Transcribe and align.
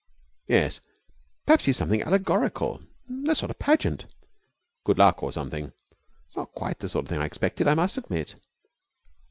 "Yes, 0.47 0.79
perhaps 1.45 1.65
he's 1.65 1.77
something 1.77 2.01
allegorical. 2.01 2.81
A 3.27 3.35
sort 3.35 3.51
of 3.51 3.59
pageant. 3.59 4.07
Good 4.83 4.97
Luck 4.97 5.21
or 5.21 5.31
something. 5.31 5.73
It's 6.25 6.35
not 6.35 6.55
quite 6.55 6.79
the 6.79 6.89
sort 6.89 7.05
of 7.05 7.09
thing 7.09 7.21
I 7.21 7.25
expected, 7.25 7.67
I 7.67 7.75
must 7.75 7.99
admit." 7.99 8.33